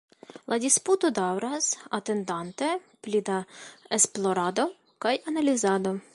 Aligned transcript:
La 0.51 0.57
disputo 0.61 1.11
daŭras, 1.19 1.67
atendante 1.97 2.71
pli 3.07 3.23
da 3.31 3.37
esplorado 4.01 4.69
kaj 5.07 5.17
analizado. 5.35 5.99